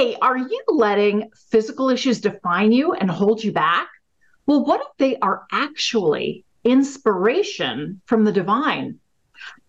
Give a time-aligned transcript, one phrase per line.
[0.00, 3.86] Hey, are you letting physical issues define you and hold you back?
[4.46, 8.98] Well, what if they are actually inspiration from the divine?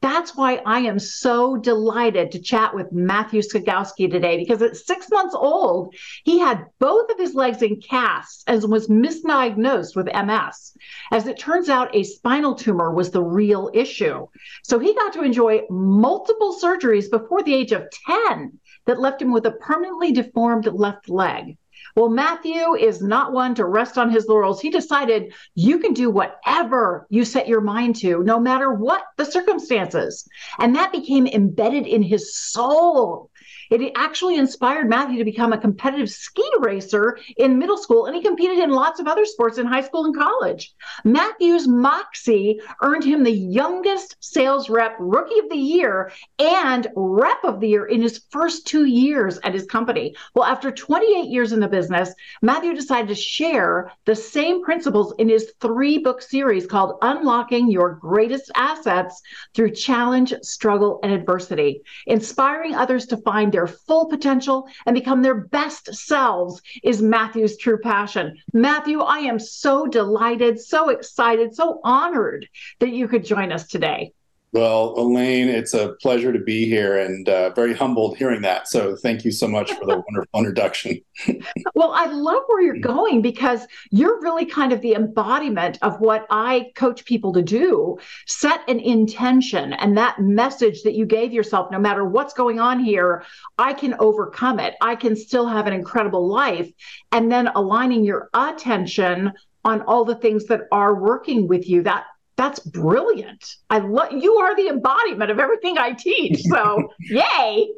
[0.01, 5.09] That's why I am so delighted to chat with Matthew Scigousky today because at six
[5.11, 10.77] months old, he had both of his legs in casts and was misdiagnosed with MS.
[11.11, 14.27] As it turns out, a spinal tumor was the real issue.
[14.63, 19.31] So he got to enjoy multiple surgeries before the age of 10 that left him
[19.31, 21.57] with a permanently deformed left leg.
[21.95, 24.61] Well, Matthew is not one to rest on his laurels.
[24.61, 29.25] He decided you can do whatever you set your mind to, no matter what the
[29.25, 30.27] circumstances.
[30.59, 33.30] And that became embedded in his soul.
[33.71, 38.21] It actually inspired Matthew to become a competitive ski racer in middle school, and he
[38.21, 40.73] competed in lots of other sports in high school and college.
[41.05, 47.61] Matthew's moxie earned him the youngest sales rep rookie of the year and rep of
[47.61, 50.13] the year in his first two years at his company.
[50.35, 55.29] Well, after 28 years in the business, Matthew decided to share the same principles in
[55.29, 59.21] his three book series called Unlocking Your Greatest Assets
[59.55, 65.21] Through Challenge, Struggle, and Adversity, inspiring others to find their their full potential and become
[65.21, 68.37] their best selves is Matthew's true passion.
[68.53, 72.47] Matthew, I am so delighted, so excited, so honored
[72.79, 74.13] that you could join us today.
[74.53, 78.67] Well, Elaine, it's a pleasure to be here and uh, very humbled hearing that.
[78.67, 80.99] So thank you so much for the wonderful introduction.
[81.73, 86.27] well, I love where you're going because you're really kind of the embodiment of what
[86.29, 87.97] I coach people to do
[88.27, 92.83] set an intention and that message that you gave yourself, no matter what's going on
[92.83, 93.23] here,
[93.57, 94.75] I can overcome it.
[94.81, 96.69] I can still have an incredible life.
[97.13, 99.31] And then aligning your attention
[99.63, 102.05] on all the things that are working with you that
[102.37, 103.55] that's brilliant.
[103.69, 106.41] I love you are the embodiment of everything I teach.
[106.43, 107.69] So yay.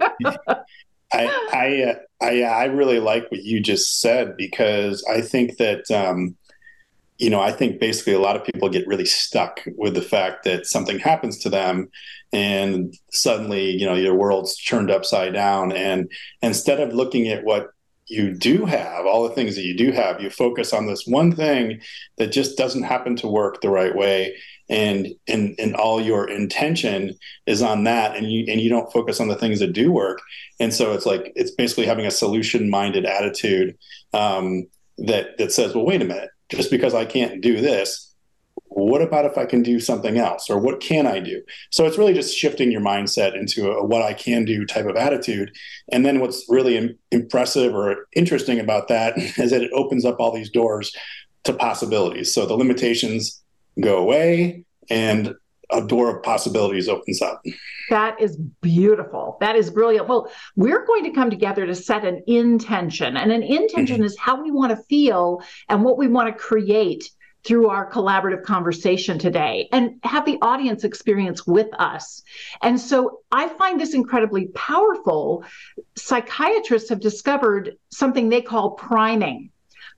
[1.12, 5.90] I I, uh, I I really like what you just said because I think that
[5.92, 6.36] um,
[7.18, 10.44] you know I think basically a lot of people get really stuck with the fact
[10.46, 11.90] that something happens to them
[12.32, 16.12] and suddenly you know your world's turned upside down and
[16.42, 17.73] instead of looking at what
[18.08, 21.32] you do have all the things that you do have you focus on this one
[21.36, 21.82] thing
[22.18, 24.36] that just doesn't happen to work the right way.
[24.70, 27.16] And and and all your intention
[27.46, 30.22] is on that and you and you don't focus on the things that do work.
[30.60, 33.78] And so it's like it's basically having a solution minded attitude
[34.14, 34.68] um,
[35.00, 36.30] that that says well wait a minute.
[36.50, 38.13] Just because i can't do this
[38.76, 41.42] what about if I can do something else or what can I do?
[41.72, 44.96] So it's really just shifting your mindset into a, what I can do type of
[44.96, 45.52] attitude.
[45.92, 50.20] And then what's really Im- impressive or interesting about that is that it opens up
[50.20, 50.92] all these doors
[51.44, 52.34] to possibilities.
[52.34, 53.42] So the limitations
[53.80, 55.36] go away and
[55.72, 57.42] a door of possibilities opens up.
[57.90, 59.38] That is beautiful.
[59.40, 60.08] That is brilliant.
[60.08, 64.06] Well, we're going to come together to set an intention, and an intention mm-hmm.
[64.06, 67.10] is how we want to feel and what we want to create
[67.44, 72.24] through our collaborative conversation today and have the audience experience with us.
[72.62, 75.44] And so I find this incredibly powerful.
[75.96, 79.50] Psychiatrists have discovered something they call priming.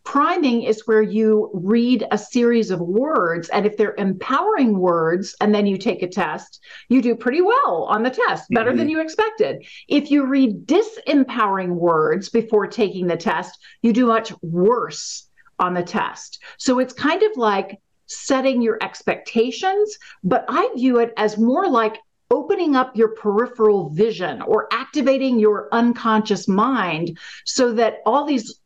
[0.04, 5.54] Priming is where you read a series of words, and if they're empowering words, and
[5.54, 8.78] then you take a test, you do pretty well on the test, better mm-hmm.
[8.78, 9.66] than you expected.
[9.88, 15.28] If you read disempowering words before taking the test, you do much worse
[15.60, 16.42] on the test.
[16.58, 21.98] So it's kind of like setting your expectations, but I view it as more like
[22.32, 28.60] opening up your peripheral vision or activating your unconscious mind so that all these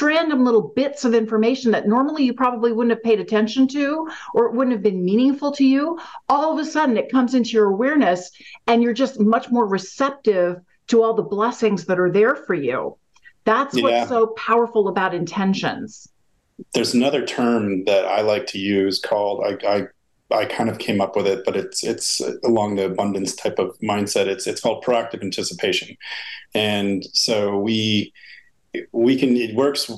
[0.00, 4.46] random little bits of information that normally you probably wouldn't have paid attention to or
[4.46, 5.98] it wouldn't have been meaningful to you
[6.30, 8.30] all of a sudden it comes into your awareness
[8.66, 12.96] and you're just much more receptive to all the blessings that are there for you
[13.44, 13.82] that's yeah.
[13.82, 16.08] what's so powerful about intentions
[16.72, 19.86] there's another term that I like to use called I, I
[20.30, 23.78] I kind of came up with it, but it's it's along the abundance type of
[23.80, 24.26] mindset.
[24.26, 25.96] It's it's called proactive anticipation,
[26.54, 28.12] and so we
[28.92, 29.90] we can it works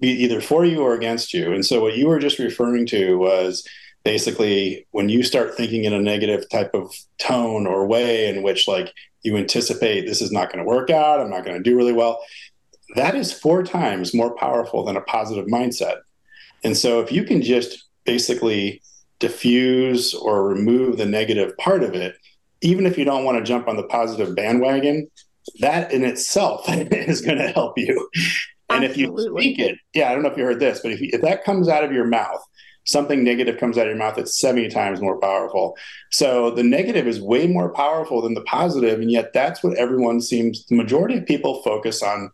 [0.00, 1.52] either for you or against you.
[1.52, 3.66] And so what you were just referring to was
[4.04, 8.66] basically when you start thinking in a negative type of tone or way in which
[8.66, 8.92] like
[9.22, 11.92] you anticipate this is not going to work out i'm not going to do really
[11.92, 12.20] well
[12.94, 15.98] that is four times more powerful than a positive mindset.
[16.64, 18.82] And so if you can just basically
[19.18, 22.16] diffuse or remove the negative part of it
[22.62, 25.08] even if you don't want to jump on the positive bandwagon
[25.60, 28.08] that in itself is going to help you.
[28.68, 29.24] And Absolutely.
[29.24, 31.10] if you speak it yeah i don't know if you heard this but if, you,
[31.12, 32.42] if that comes out of your mouth
[32.84, 35.76] something negative comes out of your mouth it's 70 times more powerful.
[36.10, 40.20] So the negative is way more powerful than the positive and yet that's what everyone
[40.20, 42.30] seems the majority of people focus on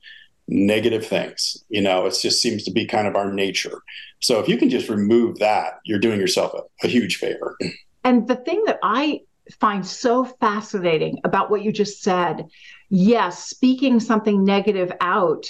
[0.49, 3.83] negative things you know it just seems to be kind of our nature
[4.21, 7.57] so if you can just remove that you're doing yourself a, a huge favor
[8.05, 9.21] and the thing that i
[9.61, 12.47] find so fascinating about what you just said
[12.89, 15.47] yes speaking something negative out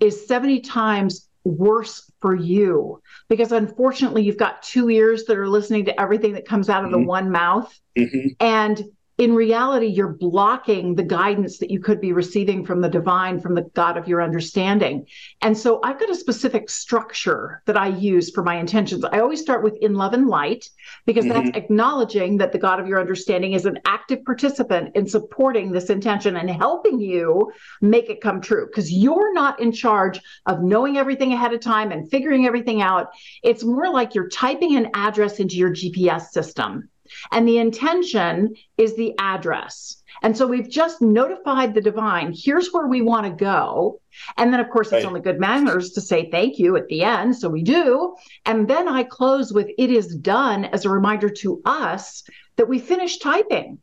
[0.00, 5.86] is 70 times worse for you because unfortunately you've got two ears that are listening
[5.86, 7.00] to everything that comes out of mm-hmm.
[7.00, 8.28] the one mouth mm-hmm.
[8.38, 8.84] and
[9.22, 13.54] in reality, you're blocking the guidance that you could be receiving from the divine, from
[13.54, 15.06] the God of your understanding.
[15.42, 19.04] And so I've got a specific structure that I use for my intentions.
[19.04, 20.68] I always start with in love and light,
[21.06, 21.44] because mm-hmm.
[21.44, 25.88] that's acknowledging that the God of your understanding is an active participant in supporting this
[25.88, 28.66] intention and helping you make it come true.
[28.66, 33.10] Because you're not in charge of knowing everything ahead of time and figuring everything out.
[33.44, 36.88] It's more like you're typing an address into your GPS system
[37.30, 40.02] and the intention is the address.
[40.22, 44.00] And so we've just notified the divine, here's where we want to go.
[44.36, 45.04] And then, of course, it's right.
[45.04, 47.36] only good manners to say thank you at the end.
[47.36, 48.14] So we do.
[48.44, 52.22] And then I close with it is done as a reminder to us
[52.56, 53.78] that we finished typing.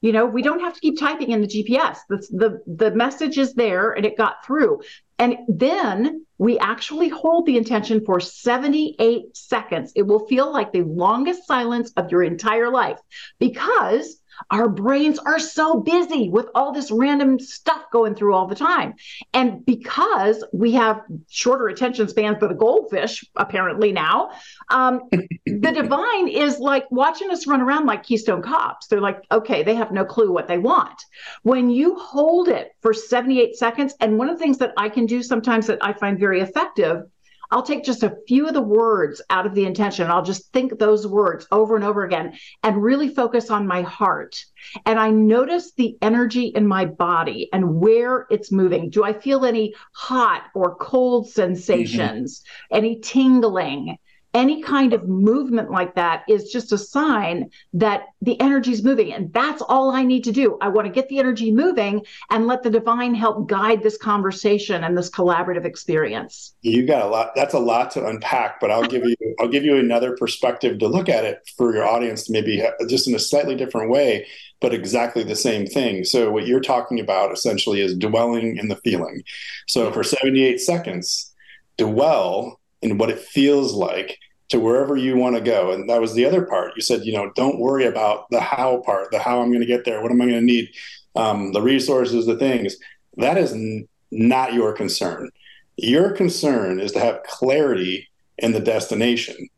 [0.00, 1.98] You know, we don't have to keep typing in the GPS.
[2.08, 4.82] The, the, the message is there and it got through.
[5.18, 9.92] And then we actually hold the intention for 78 seconds.
[9.94, 12.98] It will feel like the longest silence of your entire life
[13.38, 14.20] because
[14.50, 18.94] our brains are so busy with all this random stuff going through all the time.
[19.32, 24.30] And because we have shorter attention spans for the goldfish, apparently now,
[24.70, 25.02] um,
[25.46, 28.86] the divine is like watching us run around like Keystone cops.
[28.86, 31.04] They're like, okay, they have no clue what they want.
[31.42, 35.06] When you hold it for 78 seconds, and one of the things that I can
[35.06, 37.04] do sometimes that I find very effective
[37.50, 40.10] I'll take just a few of the words out of the intention.
[40.10, 44.44] I'll just think those words over and over again and really focus on my heart.
[44.86, 48.90] And I notice the energy in my body and where it's moving.
[48.90, 52.76] Do I feel any hot or cold sensations, mm-hmm.
[52.76, 53.98] any tingling?
[54.34, 59.12] Any kind of movement like that is just a sign that the energy is moving.
[59.12, 60.58] And that's all I need to do.
[60.60, 64.82] I want to get the energy moving and let the divine help guide this conversation
[64.82, 66.54] and this collaborative experience.
[66.62, 67.30] You got a lot.
[67.36, 70.88] That's a lot to unpack, but I'll give you, I'll give you another perspective to
[70.88, 74.26] look at it for your audience maybe uh, just in a slightly different way,
[74.60, 76.02] but exactly the same thing.
[76.02, 79.22] So what you're talking about essentially is dwelling in the feeling.
[79.68, 81.32] So for 78 seconds,
[81.76, 84.18] dwell in what it feels like
[84.54, 85.72] to wherever you want to go.
[85.72, 86.74] And that was the other part.
[86.76, 89.66] You said, you know, don't worry about the how part, the how I'm going to
[89.66, 90.70] get there, what am I going to need,
[91.16, 92.76] um, the resources, the things.
[93.16, 95.30] That is n- not your concern.
[95.76, 98.08] Your concern is to have clarity
[98.38, 99.48] in the destination.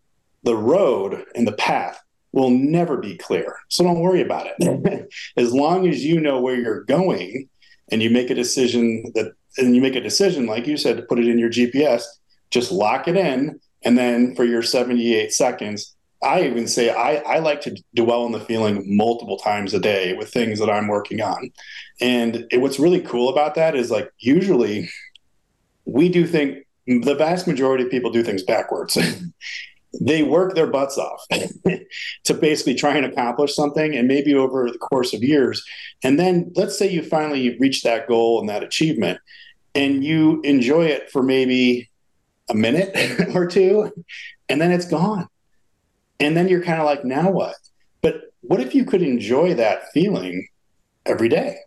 [0.44, 3.54] The road and the path will never be clear.
[3.68, 5.10] So don't worry about it.
[5.36, 7.50] as long as you know where you're going
[7.92, 11.02] and you make a decision that, and you make a decision, like you said, to
[11.02, 12.04] put it in your GPS,
[12.50, 17.38] just lock it in and then for your 78 seconds, I even say I, I
[17.38, 21.22] like to dwell on the feeling multiple times a day with things that I'm working
[21.22, 21.52] on.
[22.00, 24.90] And it, what's really cool about that is like usually
[25.84, 28.98] we do think the vast majority of people do things backwards.
[30.00, 31.24] they work their butts off
[32.24, 35.64] to basically try and accomplish something and maybe over the course of years
[36.02, 39.18] and then let's say you finally reach that goal and that achievement
[39.74, 41.88] and you enjoy it for maybe
[42.48, 42.94] a minute
[43.34, 43.92] or two
[44.48, 45.28] and then it's gone.
[46.20, 47.56] And then you're kind of like, now what?
[48.00, 50.48] But what if you could enjoy that feeling
[51.04, 51.58] every day?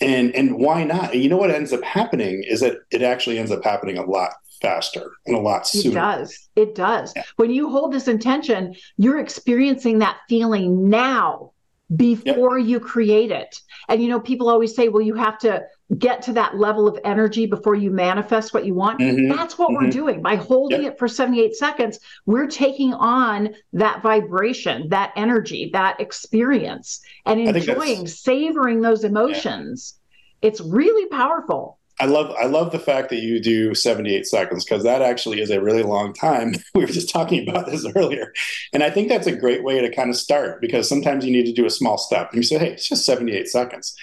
[0.00, 1.12] And and why not?
[1.12, 4.04] And you know what ends up happening is that it actually ends up happening a
[4.04, 4.30] lot
[4.62, 5.90] faster and a lot sooner.
[5.90, 6.48] It does.
[6.54, 7.12] It does.
[7.16, 7.22] Yeah.
[7.36, 11.52] When you hold this intention, you're experiencing that feeling now
[11.96, 12.68] before yep.
[12.68, 13.60] you create it.
[13.88, 15.62] And you know, people always say, well, you have to
[15.96, 19.00] get to that level of energy before you manifest what you want.
[19.00, 19.34] Mm-hmm.
[19.34, 19.84] That's what mm-hmm.
[19.84, 20.22] we're doing.
[20.22, 20.94] By holding yep.
[20.94, 28.06] it for 78 seconds, we're taking on that vibration, that energy, that experience, and enjoying,
[28.06, 29.94] savoring those emotions.
[30.42, 30.48] Yeah.
[30.48, 31.78] It's really powerful.
[32.00, 35.50] I love I love the fact that you do 78 seconds because that actually is
[35.50, 36.54] a really long time.
[36.74, 38.32] we were just talking about this earlier.
[38.72, 41.46] And I think that's a great way to kind of start because sometimes you need
[41.46, 42.30] to do a small step.
[42.30, 43.96] And you say, hey, it's just 78 seconds.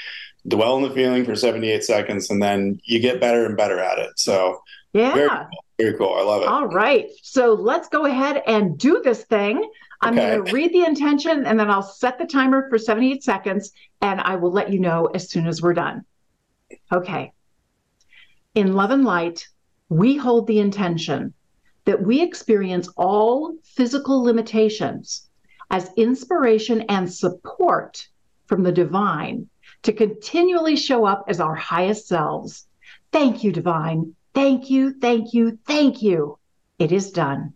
[0.47, 3.97] Dwell in the feeling for 78 seconds and then you get better and better at
[3.99, 4.19] it.
[4.19, 4.61] So
[4.95, 5.13] yeah.
[5.13, 5.47] Very cool.
[5.77, 6.13] Very cool.
[6.13, 6.47] I love it.
[6.47, 7.09] All right.
[7.21, 9.69] So let's go ahead and do this thing.
[10.01, 10.35] I'm okay.
[10.35, 14.21] going to read the intention and then I'll set the timer for 78 seconds and
[14.21, 16.05] I will let you know as soon as we're done.
[16.93, 17.33] Okay.
[18.53, 19.45] In love and light,
[19.89, 21.33] we hold the intention
[21.83, 25.27] that we experience all physical limitations
[25.71, 28.07] as inspiration and support
[28.47, 29.49] from the divine
[29.85, 32.67] to continually show up as our highest selves.
[33.11, 34.15] Thank you, divine.
[34.33, 36.37] Thank you, thank you, thank you.
[36.79, 37.53] It is done.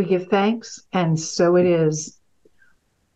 [0.00, 2.18] We give thanks, and so it is.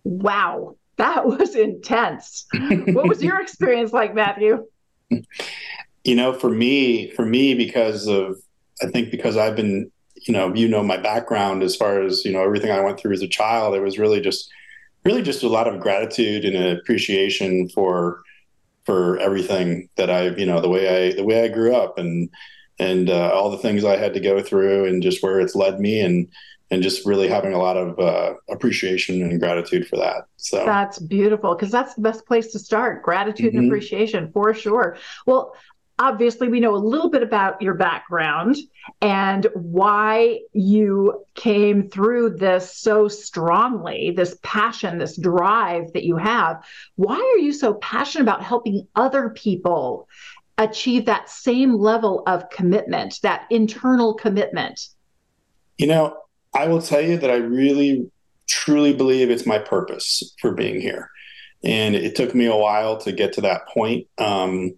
[0.05, 2.45] Wow, that was intense.
[2.53, 4.67] what was your experience like, Matthew?
[5.09, 8.37] You know, for me, for me, because of
[8.83, 9.91] I think because I've been,
[10.27, 13.15] you know, you know my background as far as you know everything I went through
[13.15, 13.75] as a child.
[13.75, 14.51] It was really just,
[15.07, 18.21] really just a lot of gratitude and appreciation for
[18.85, 22.29] for everything that I've, you know, the way I the way I grew up and
[22.79, 25.81] and uh, all the things I had to go through and just where it's led
[25.81, 26.29] me and
[26.71, 30.25] and just really having a lot of uh, appreciation and gratitude for that.
[30.37, 33.03] So that's beautiful because that's the best place to start.
[33.03, 33.59] Gratitude mm-hmm.
[33.59, 34.97] and appreciation for sure.
[35.27, 35.55] Well,
[35.99, 38.57] obviously we know a little bit about your background
[39.01, 46.65] and why you came through this so strongly this passion this drive that you have
[46.97, 50.09] why are you so passionate about helping other people
[50.59, 54.89] achieve that same level of commitment that internal commitment
[55.79, 56.17] you know
[56.55, 58.11] I will tell you that I really,
[58.49, 61.11] truly believe it's my purpose for being here.
[61.65, 64.07] And it took me a while to get to that point.
[64.19, 64.75] Um,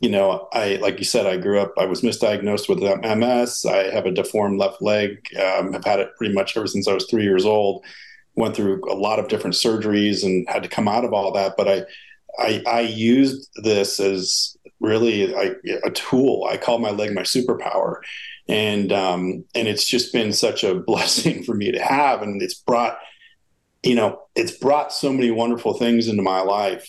[0.00, 3.64] you know, I, like you said, I grew up, I was misdiagnosed with MS.
[3.64, 5.18] I have a deformed left leg.
[5.40, 7.84] Um, I've had it pretty much ever since I was three years old.
[8.34, 11.54] Went through a lot of different surgeries and had to come out of all that.
[11.56, 11.84] But I,
[12.38, 16.46] I, I used this as really like a tool.
[16.50, 18.00] I call my leg my superpower
[18.48, 22.54] and um, and it's just been such a blessing for me to have, and it's
[22.54, 22.98] brought,
[23.82, 26.88] you know, it's brought so many wonderful things into my life.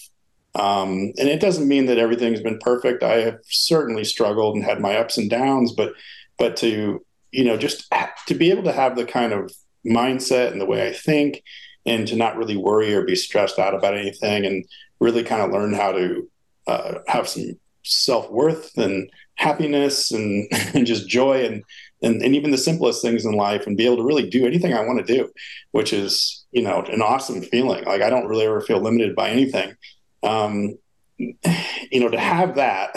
[0.55, 3.03] Um, and it doesn't mean that everything's been perfect.
[3.03, 5.93] I have certainly struggled and had my ups and downs, but
[6.37, 7.91] but to you know just
[8.27, 9.51] to be able to have the kind of
[9.85, 11.43] mindset and the way I think,
[11.85, 14.65] and to not really worry or be stressed out about anything, and
[14.99, 16.29] really kind of learn how to
[16.67, 21.63] uh, have some self worth and happiness and, and just joy and,
[22.01, 24.73] and and even the simplest things in life and be able to really do anything
[24.73, 25.29] I want to do,
[25.71, 27.83] which is you know an awesome feeling.
[27.85, 29.75] Like I don't really ever feel limited by anything.
[30.23, 30.77] Um,
[31.17, 32.95] you know, to have that,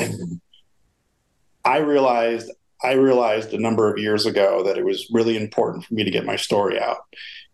[1.64, 2.50] I realized
[2.82, 6.10] I realized a number of years ago that it was really important for me to
[6.10, 6.98] get my story out,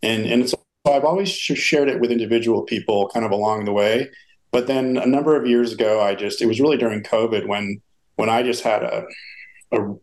[0.02, 4.10] and and so I've always shared it with individual people kind of along the way.
[4.50, 7.80] But then a number of years ago, I just it was really during COVID when
[8.16, 9.06] when I just had a,
[9.72, 9.94] a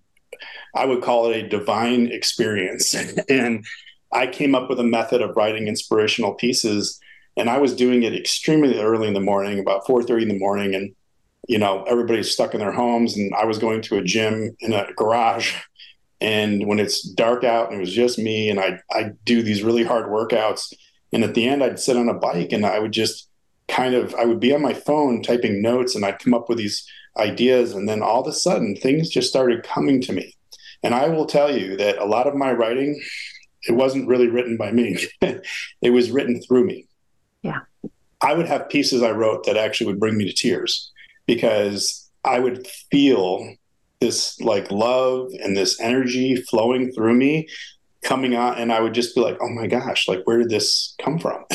[0.76, 2.94] I would call it a divine experience.
[3.30, 3.66] and
[4.14, 7.00] I came up with a method of writing inspirational pieces.
[7.38, 10.76] And I was doing it extremely early in the morning, about 4:30 in the morning.
[10.76, 10.94] And,
[11.48, 13.16] you know, everybody's stuck in their homes.
[13.16, 15.56] And I was going to a gym in a garage.
[16.20, 19.64] And when it's dark out and it was just me, and I I do these
[19.64, 20.74] really hard workouts.
[21.14, 23.28] And at the end, I'd sit on a bike and I would just
[23.68, 26.58] kind of I would be on my phone typing notes and I'd come up with
[26.58, 26.86] these
[27.18, 30.36] ideas and then all of a sudden things just started coming to me.
[30.84, 33.02] And I will tell you that a lot of my writing
[33.68, 34.98] it wasn't really written by me.
[35.22, 36.88] it was written through me.
[37.44, 37.60] Yeah.
[38.22, 40.92] I would have pieces I wrote that actually would bring me to tears
[41.26, 43.56] because I would feel
[44.00, 47.48] this like love and this energy flowing through me
[48.04, 50.96] coming out and I would just be like, oh my gosh, like where did this
[51.00, 51.46] come from?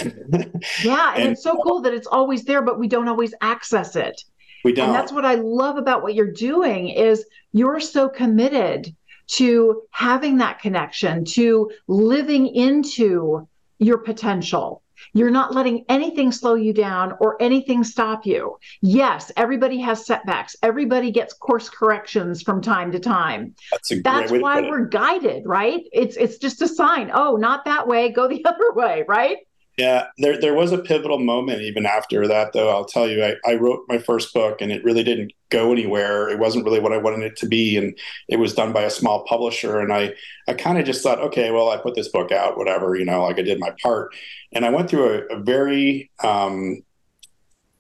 [0.85, 1.15] yeah.
[1.15, 4.23] And, and, it's so cool that it's always there, but we don't always access it.
[4.67, 4.87] We don't.
[4.87, 8.93] And that's what I love about what you're doing is you're so committed
[9.29, 13.47] to having that connection, to living into
[13.79, 14.83] your potential.
[15.13, 18.59] You're not letting anything slow you down or anything stop you.
[18.81, 20.57] Yes, everybody has setbacks.
[20.65, 23.55] Everybody gets course corrections from time to time.
[23.71, 25.85] That's, a That's why we're guided, right?
[25.93, 27.13] It's it's just a sign.
[27.15, 29.39] Oh, not that way, go the other way, right?
[29.77, 32.71] Yeah, there there was a pivotal moment even after that, though.
[32.71, 36.31] I'll tell you, I, I wrote my first book and it really didn't go anywhere.
[36.31, 37.97] It wasn't really what I wanted it to be, and
[38.29, 39.79] it was done by a small publisher.
[39.81, 40.15] And I
[40.49, 43.25] I kind of just thought, okay, well, I put this book out, whatever, you know,
[43.25, 44.15] like I did my part.
[44.53, 46.83] And I went through a, a very um,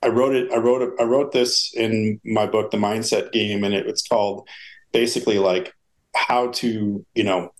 [0.02, 0.52] I wrote it.
[0.52, 0.90] I wrote it.
[1.00, 4.46] I wrote this in my book, The Mindset Game, and it, it's called
[4.92, 5.72] basically like
[6.14, 7.52] how to, you know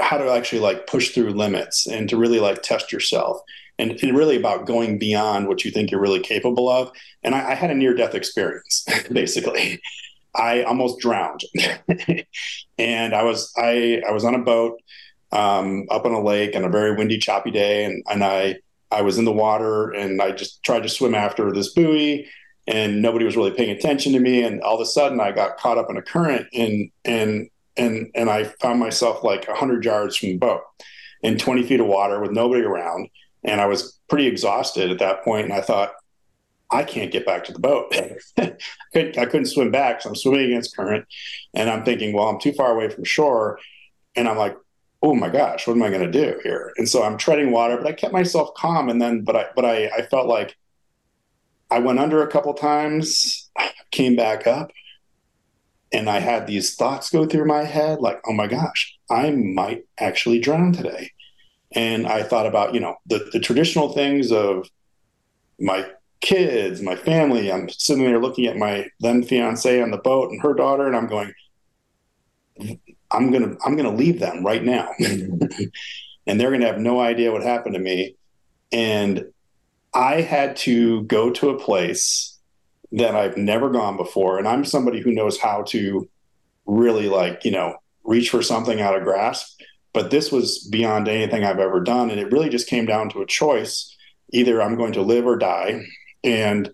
[0.00, 3.40] how to actually like push through limits and to really like test yourself
[3.78, 6.90] and, and really about going beyond what you think you're really capable of.
[7.22, 9.80] And I, I had a near death experience, basically.
[10.34, 11.40] I almost drowned,
[12.78, 14.78] and I was I I was on a boat
[15.32, 18.56] um, up on a lake on a very windy, choppy day, and and I
[18.90, 22.28] I was in the water and I just tried to swim after this buoy,
[22.66, 25.56] and nobody was really paying attention to me, and all of a sudden I got
[25.56, 30.16] caught up in a current and and and and I found myself like hundred yards
[30.16, 30.62] from the boat
[31.22, 33.08] in 20 feet of water with nobody around,
[33.44, 35.92] and I was pretty exhausted at that point, and I thought.
[36.68, 37.94] I can't get back to the boat.
[38.36, 38.56] I,
[38.92, 41.06] couldn't, I couldn't swim back, so I'm swimming against current,
[41.54, 43.60] and I'm thinking, well, I'm too far away from shore,
[44.16, 44.56] and I'm like,
[45.02, 46.72] oh my gosh, what am I going to do here?
[46.76, 48.88] And so I'm treading water, but I kept myself calm.
[48.88, 50.56] And then, but I, but I, I felt like
[51.70, 53.48] I went under a couple times,
[53.90, 54.70] came back up,
[55.92, 59.86] and I had these thoughts go through my head like, oh my gosh, I might
[59.98, 61.12] actually drown today.
[61.72, 64.68] And I thought about, you know, the, the traditional things of
[65.60, 65.86] my
[66.20, 67.52] kids, my family.
[67.52, 70.96] I'm sitting there looking at my then fiance on the boat and her daughter, and
[70.96, 71.32] I'm going,
[73.10, 74.90] I'm gonna I'm gonna leave them right now.
[74.98, 78.16] and they're gonna have no idea what happened to me.
[78.72, 79.26] And
[79.94, 82.35] I had to go to a place
[82.92, 84.38] that I've never gone before.
[84.38, 86.08] And I'm somebody who knows how to
[86.66, 89.60] really like, you know, reach for something out of grasp.
[89.92, 92.10] But this was beyond anything I've ever done.
[92.10, 93.96] And it really just came down to a choice.
[94.32, 95.80] Either I'm going to live or die.
[96.22, 96.70] And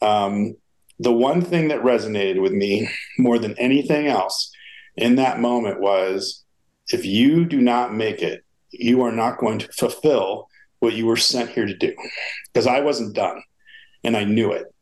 [0.00, 0.56] um,
[0.98, 4.52] the one thing that resonated with me more than anything else
[4.96, 6.44] in that moment was
[6.88, 11.16] if you do not make it, you are not going to fulfill what you were
[11.16, 11.94] sent here to do.
[12.52, 13.42] Because I wasn't done
[14.04, 14.72] and I knew it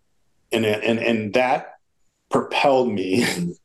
[0.53, 1.75] and and and that
[2.31, 3.27] propelled me.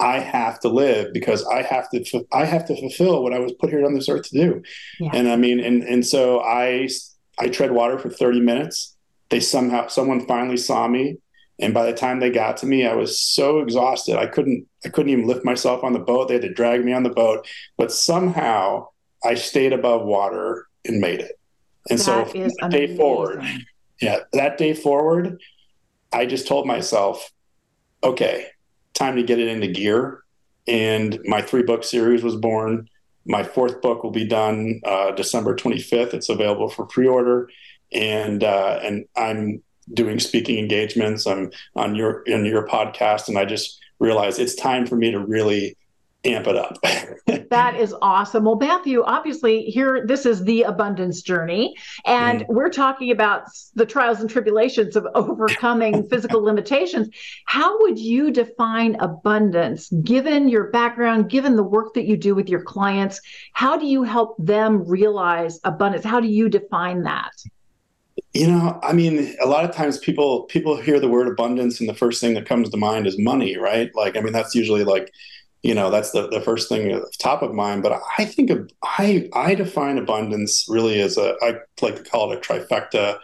[0.00, 3.52] I have to live because I have to I have to fulfill what I was
[3.52, 4.62] put here on this earth to do.
[4.98, 5.10] Yeah.
[5.14, 6.88] And I mean, and and so I
[7.38, 8.96] I tread water for 30 minutes.
[9.30, 11.18] They somehow someone finally saw me.
[11.60, 14.16] And by the time they got to me, I was so exhausted.
[14.16, 16.26] I couldn't I couldn't even lift myself on the boat.
[16.26, 17.46] They had to drag me on the boat.
[17.78, 18.88] But somehow
[19.24, 21.38] I stayed above water and made it.
[21.88, 23.44] And that so day forward,
[24.00, 25.40] yeah, that day forward,
[26.14, 27.30] I just told myself,
[28.02, 28.46] okay,
[28.94, 30.22] time to get it into gear.
[30.66, 32.88] And my three book series was born.
[33.26, 36.14] My fourth book will be done uh, December 25th.
[36.14, 37.50] It's available for pre order.
[37.92, 41.26] And, uh, and I'm doing speaking engagements.
[41.26, 43.28] I'm on your, in your podcast.
[43.28, 45.76] And I just realized it's time for me to really
[46.24, 46.78] amp it up.
[47.50, 48.44] that is awesome.
[48.44, 52.46] Well, Matthew, obviously, here this is the abundance journey, and mm.
[52.48, 57.08] we're talking about the trials and tribulations of overcoming physical limitations.
[57.46, 62.48] How would you define abundance given your background, given the work that you do with
[62.48, 63.20] your clients?
[63.52, 66.04] How do you help them realize abundance?
[66.04, 67.32] How do you define that?
[68.32, 71.88] You know, I mean, a lot of times people people hear the word abundance and
[71.88, 73.94] the first thing that comes to mind is money, right?
[73.94, 75.12] Like, I mean, that's usually like
[75.64, 79.28] you know that's the, the first thing top of mind but i think of i
[79.32, 83.18] i define abundance really as a i like to call it a trifecta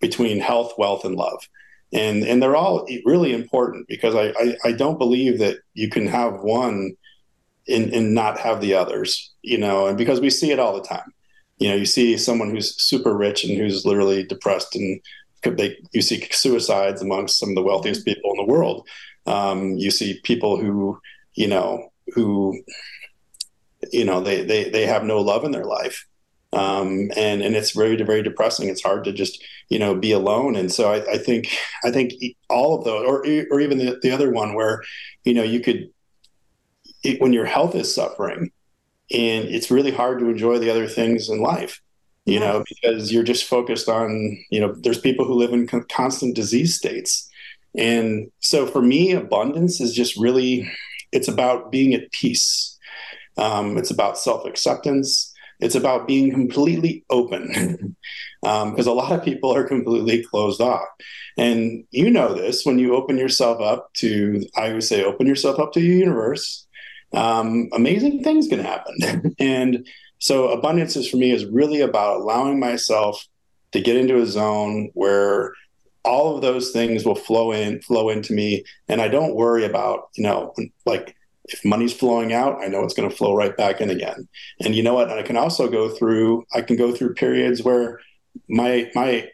[0.00, 1.46] between health wealth and love.
[1.92, 6.06] And and they're all really important because i i, I don't believe that you can
[6.06, 6.96] have one
[7.68, 10.88] and, and not have the others you know and because we see it all the
[10.88, 11.12] time.
[11.58, 15.00] You know, you see someone who's super rich and who's literally depressed, and
[15.44, 18.88] they you see suicides amongst some of the wealthiest people in the world.
[19.26, 20.98] Um, you see people who,
[21.34, 22.62] you know, who,
[23.90, 26.06] you know, they they they have no love in their life
[26.52, 28.68] um, and and it's very very depressing.
[28.68, 30.54] It's hard to just you know be alone.
[30.54, 31.46] And so I, I think
[31.84, 32.12] I think
[32.50, 34.82] all of those, or or even the, the other one where
[35.24, 35.90] you know you could
[37.02, 38.50] it, when your health is suffering,
[39.10, 41.80] and it's really hard to enjoy the other things in life.
[42.24, 44.72] You know, because you're just focused on you know.
[44.72, 47.28] There's people who live in con- constant disease states,
[47.76, 50.70] and so for me, abundance is just really
[51.12, 52.78] it's about being at peace.
[53.36, 57.94] Um, it's about self acceptance it's about being completely open
[58.42, 60.86] because um, a lot of people are completely closed off.
[61.38, 65.60] And you know this when you open yourself up to, I would say, open yourself
[65.60, 66.66] up to the universe.
[67.14, 69.36] Um, amazing things can happen.
[69.38, 69.86] and
[70.18, 73.24] so, abundance is for me is really about allowing myself
[73.70, 75.52] to get into a zone where
[76.04, 80.08] all of those things will flow in, flow into me, and I don't worry about,
[80.16, 81.14] you know, like
[81.46, 84.28] if money's flowing out, I know it's going to flow right back in again.
[84.60, 85.10] And you know what?
[85.10, 88.00] I can also go through, I can go through periods where
[88.48, 89.30] my, my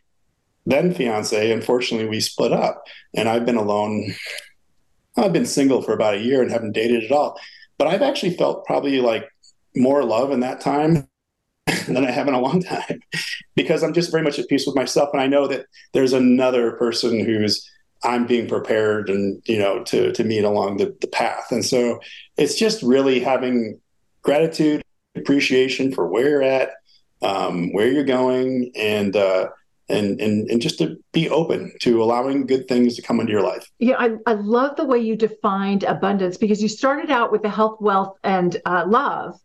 [0.66, 4.14] then fiance, unfortunately, we split up and I've been alone.
[5.16, 7.38] I've been single for about a year and haven't dated at all.
[7.78, 9.28] But I've actually felt probably like
[9.74, 11.08] more love in that time
[11.86, 13.00] than I have in a long time
[13.54, 15.10] because I'm just very much at peace with myself.
[15.12, 17.68] And I know that there's another person who's
[18.04, 21.50] I'm being prepared and you know to to meet along the, the path.
[21.50, 22.00] And so
[22.36, 23.80] it's just really having
[24.22, 24.82] gratitude,
[25.16, 26.70] appreciation for where you're at,
[27.22, 29.48] um, where you're going, and uh,
[29.88, 33.42] and and and just to be open to allowing good things to come into your
[33.42, 33.66] life.
[33.78, 37.50] Yeah, I, I love the way you defined abundance because you started out with the
[37.50, 39.38] health, wealth, and uh, love,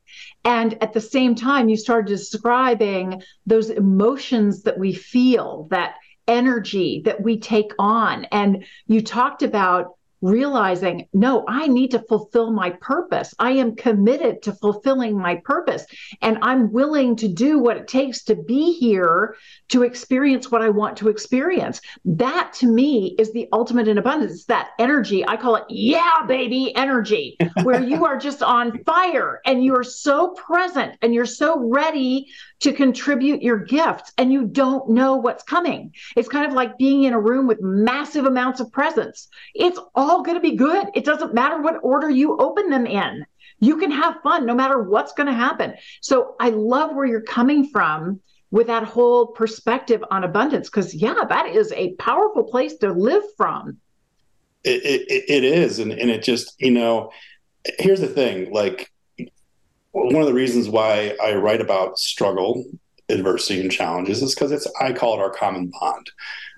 [0.43, 5.95] and at the same time you started describing those emotions that we feel that
[6.27, 8.25] energy that we take on.
[8.25, 13.35] And you talked about realizing, no, I need to fulfill my purpose.
[13.37, 15.85] I am committed to fulfilling my purpose.
[16.21, 19.35] And I'm willing to do what it takes to be here
[19.69, 21.81] to experience what I want to experience.
[22.05, 24.31] That to me is the ultimate in abundance.
[24.31, 25.27] It's that energy.
[25.27, 29.83] I call it, yeah, baby energy, where you are just on fire and you are
[29.83, 32.29] so present and you're so ready
[32.63, 35.93] to contribute your gifts and you don't know what's coming.
[36.15, 39.27] It's kind of like being in a room with massive amounts of presents.
[39.53, 40.87] It's all going to be good.
[40.95, 43.25] It doesn't matter what order you open them in.
[43.59, 45.73] You can have fun no matter what's going to happen.
[46.01, 51.15] So I love where you're coming from with that whole perspective on abundance because yeah,
[51.27, 53.77] that is a powerful place to live from.
[54.63, 55.79] It, it, it is.
[55.79, 57.11] And, and it just, you know,
[57.77, 58.92] here's the thing like
[59.93, 62.65] one of the reasons why I write about struggle,
[63.09, 66.11] adversity, and challenges is because it's I call it our common bond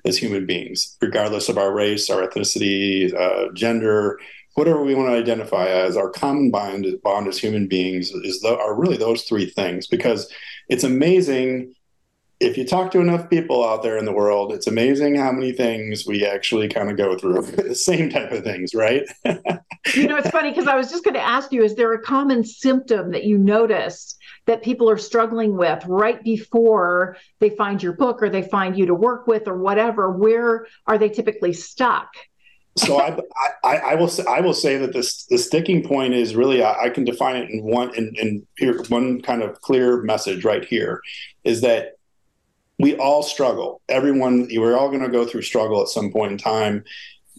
[0.06, 4.20] as human beings, regardless of our race, our ethnicity, uh, gender,
[4.54, 5.98] whatever we want to identify as.
[5.98, 10.32] Our common bond bond as human beings is the, are really those three things because
[10.70, 11.74] it's amazing
[12.40, 15.54] if you talk to enough people out there in the world, it's amazing how many
[15.54, 17.42] things we actually kind of go through.
[17.42, 19.04] the same type of things, right?
[19.26, 22.02] you know, it's funny because I was just going to ask you is there a
[22.02, 24.18] common symptom that you notice
[24.48, 28.86] that people are struggling with right before they find your book or they find you
[28.88, 30.12] to work with or whatever?
[30.12, 32.10] Where are they typically stuck?
[32.78, 33.18] so I,
[33.64, 36.90] I, I, will I will say that this the sticking point is really I, I
[36.90, 41.00] can define it in one in, in here one kind of clear message right here
[41.46, 41.95] is that
[42.80, 43.82] we all struggle.
[43.90, 46.84] Everyone, we're all going to go through struggle at some point in time.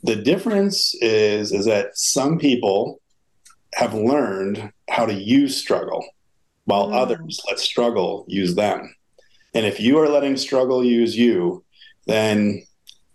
[0.02, 3.00] The difference is is that some people
[3.74, 6.04] have learned how to use struggle,
[6.64, 6.94] while mm.
[6.94, 8.94] others let struggle use them.
[9.54, 11.64] And if you are letting struggle use you,
[12.06, 12.62] then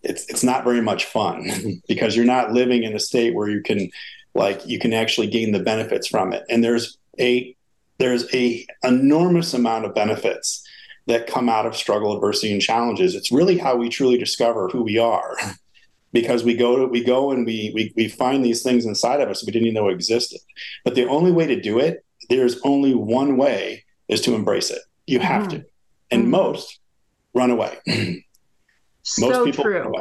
[0.04, 3.62] it's it's not very much fun because you're not living in a state where you
[3.62, 3.90] can
[4.34, 6.44] like you can actually gain the benefits from it.
[6.50, 7.56] And there's a
[7.98, 10.68] there's a enormous amount of benefits
[11.08, 13.16] that come out of struggle, adversity, and challenges.
[13.16, 15.36] It's really how we truly discover who we are.
[16.14, 19.30] because we go to, we go and we, we we find these things inside of
[19.30, 20.40] us we didn't even know existed.
[20.84, 24.82] But the only way to do it, there's only one way, is to embrace it.
[25.08, 25.62] You have mm-hmm.
[25.62, 25.66] to.
[26.12, 26.32] And mm-hmm.
[26.32, 26.80] most
[27.34, 27.78] run away.
[27.88, 29.94] most so people true.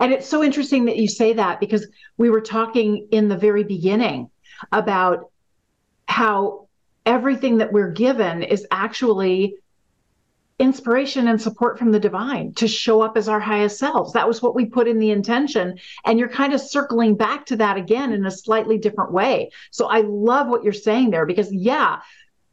[0.00, 1.86] And it's so interesting that you say that because
[2.16, 4.28] we were talking in the very beginning
[4.72, 5.30] about
[6.06, 6.68] how
[7.06, 9.56] everything that we're given is actually
[10.58, 14.12] inspiration and support from the divine to show up as our highest selves.
[14.12, 15.78] That was what we put in the intention.
[16.04, 19.50] And you're kind of circling back to that again in a slightly different way.
[19.72, 22.00] So I love what you're saying there because, yeah,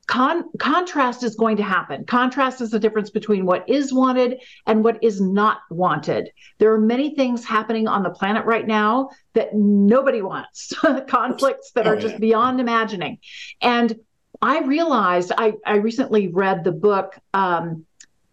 [0.08, 2.06] con- contrast is going to happen.
[2.06, 6.32] Contrast is the difference between what is wanted and what is not wanted.
[6.58, 10.74] There are many things happening on the planet right now that nobody wants,
[11.08, 13.20] conflicts that are just beyond imagining.
[13.62, 13.96] And
[14.42, 17.86] I realized I, I recently read the book, um,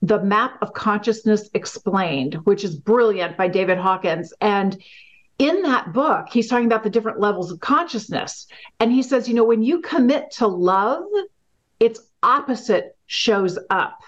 [0.03, 4.33] The Map of Consciousness Explained, which is brilliant by David Hawkins.
[4.41, 4.81] And
[5.39, 8.47] in that book, he's talking about the different levels of consciousness.
[8.81, 11.05] And he says, you know, when you commit to love,
[11.81, 14.01] its opposite shows up.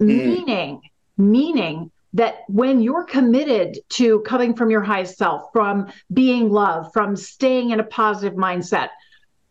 [0.00, 0.06] Mm.
[0.06, 0.80] Meaning,
[1.16, 7.14] meaning that when you're committed to coming from your highest self, from being love, from
[7.14, 8.88] staying in a positive mindset,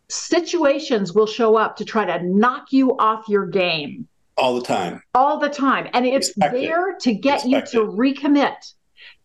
[0.10, 4.08] situations will show up to try to knock you off your game.
[4.38, 5.02] All the time.
[5.16, 5.90] All the time.
[5.94, 8.74] And it's Expect there to get Expect you to recommit,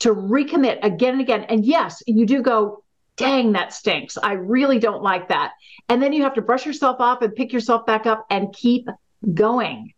[0.00, 1.44] to recommit again and again.
[1.44, 2.82] And yes, you do go,
[3.16, 4.16] dang, that stinks.
[4.16, 5.52] I really don't like that.
[5.88, 8.88] And then you have to brush yourself off and pick yourself back up and keep
[9.34, 9.92] going.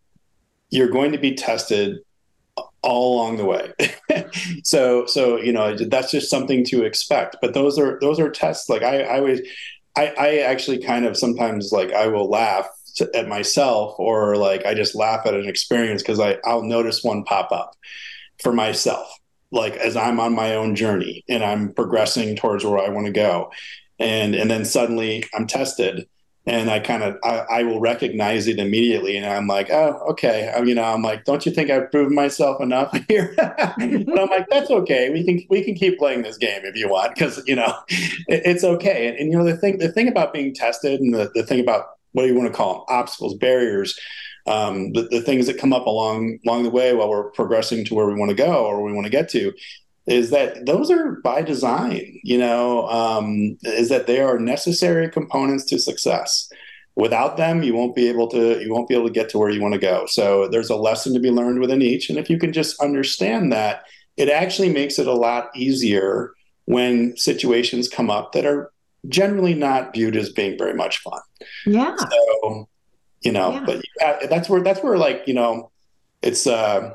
[0.71, 1.99] You're going to be tested
[2.83, 3.73] all along the way.
[4.65, 7.37] so so you know that's just something to expect.
[7.41, 8.69] But those are those are tests.
[8.69, 9.41] Like I, I always
[9.97, 12.69] I, I actually kind of sometimes like I will laugh
[13.01, 17.25] at myself or like I just laugh at an experience because I I'll notice one
[17.25, 17.77] pop up
[18.43, 19.09] for myself
[19.55, 23.13] like as I'm on my own journey and I'm progressing towards where I want to
[23.13, 23.51] go.
[23.99, 26.09] And and then suddenly I'm tested
[26.47, 30.53] and I kind of I, I, will recognize it immediately and I'm like, oh, okay.
[30.55, 33.35] I, you know, I'm like, don't you think I've proven myself enough here?
[33.79, 35.11] and I'm like, that's okay.
[35.11, 38.43] We can we can keep playing this game if you want, because you know, it,
[38.45, 39.07] it's okay.
[39.07, 41.61] And, and, you know, the thing the thing about being tested and the, the thing
[41.61, 43.99] about what do you want to call them, obstacles, barriers,
[44.47, 47.95] um, the, the things that come up along along the way while we're progressing to
[47.95, 49.53] where we want to go or we want to get to
[50.07, 55.65] is that those are by design you know um, is that they are necessary components
[55.67, 56.51] to success.
[56.97, 59.51] Without them you won't be able to you won't be able to get to where
[59.51, 60.05] you want to go.
[60.07, 63.51] So there's a lesson to be learned within each and if you can just understand
[63.53, 63.85] that
[64.17, 66.33] it actually makes it a lot easier
[66.67, 68.71] when situations come up that are
[69.09, 71.21] generally not viewed as being very much fun.
[71.67, 71.97] Yeah.
[71.97, 72.69] So
[73.23, 73.65] you know yeah.
[73.65, 75.71] but have, that's where that's where like you know
[76.23, 76.95] it's uh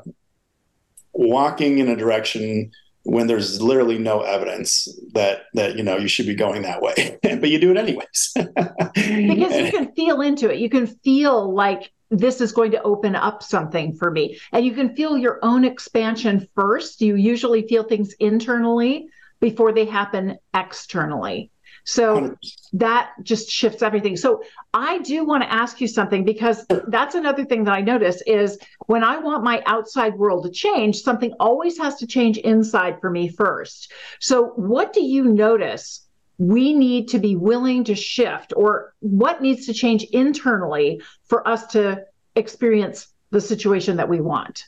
[1.12, 2.70] walking in a direction
[3.04, 7.18] when there's literally no evidence that that you know you should be going that way.
[7.40, 8.32] But you do it anyways.
[8.34, 10.58] Because you can feel into it.
[10.58, 14.38] You can feel like this is going to open up something for me.
[14.52, 17.00] And you can feel your own expansion first.
[17.00, 19.06] You usually feel things internally
[19.40, 21.50] before they happen externally
[21.84, 22.36] so
[22.72, 24.16] that just shifts everything.
[24.16, 24.42] So
[24.74, 28.58] I do want to ask you something because that's another thing that I notice is
[28.86, 33.10] when I want my outside world to change, something always has to change inside for
[33.10, 33.92] me first.
[34.20, 36.06] So what do you notice
[36.38, 41.66] we need to be willing to shift or what needs to change internally for us
[41.68, 44.64] to experience the situation that we want?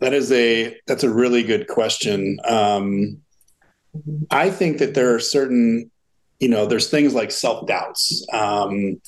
[0.00, 2.38] That is a that's a really good question.
[2.46, 3.22] Um,
[4.30, 5.90] I think that there are certain
[6.42, 8.26] you know, there's things like self doubts.
[8.32, 9.00] Um,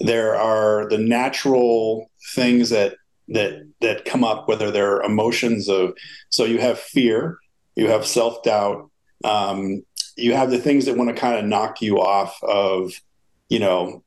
[0.00, 2.96] there are the natural things that
[3.28, 5.96] that that come up, whether they're emotions of.
[6.30, 7.38] So you have fear,
[7.76, 8.90] you have self doubt,
[9.22, 9.84] um,
[10.16, 12.92] you have the things that want to kind of knock you off of,
[13.48, 14.02] you know,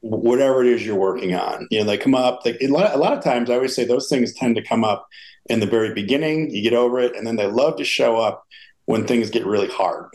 [0.00, 1.66] whatever it is you're working on.
[1.72, 2.44] You know, they come up.
[2.44, 4.84] They, a, lot, a lot of times, I always say those things tend to come
[4.84, 5.08] up
[5.46, 6.50] in the very beginning.
[6.50, 8.44] You get over it, and then they love to show up
[8.88, 10.08] when things get really hard.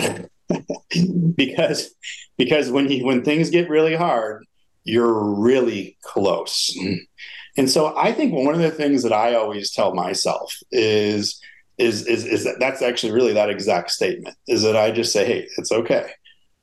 [1.35, 1.93] because
[2.37, 4.43] because when you when things get really hard,
[4.83, 6.75] you're really close.
[7.55, 11.39] And so I think one of the things that I always tell myself is
[11.77, 15.23] is is is that that's actually really that exact statement is that I just say,
[15.23, 16.09] hey, it's okay.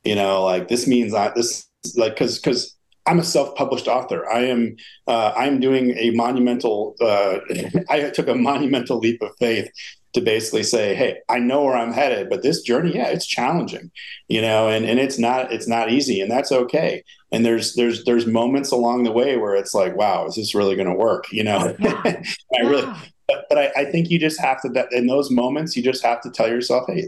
[0.03, 4.29] You know, like this means I this like because because I'm a self-published author.
[4.29, 4.75] I am
[5.07, 6.93] uh, I'm doing a monumental.
[6.99, 7.39] Uh,
[7.89, 9.71] I took a monumental leap of faith
[10.13, 13.91] to basically say, hey, I know where I'm headed, but this journey, yeah, it's challenging,
[14.27, 17.03] you know, and, and it's not it's not easy, and that's okay.
[17.31, 20.75] And there's there's there's moments along the way where it's like, wow, is this really
[20.75, 21.25] going to work?
[21.31, 22.01] You know, yeah.
[22.05, 22.67] I yeah.
[22.67, 22.93] really,
[23.27, 26.21] but, but I, I think you just have to in those moments, you just have
[26.21, 27.07] to tell yourself, hey,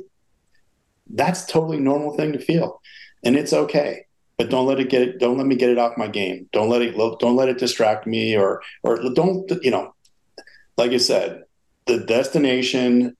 [1.10, 2.82] that's totally normal thing to feel,
[3.24, 4.06] and it's okay
[4.38, 6.70] but don't let it get it don't let me get it off my game don't
[6.70, 9.94] let it don't let it distract me or or don't you know
[10.76, 11.44] like you said
[11.86, 13.15] the destination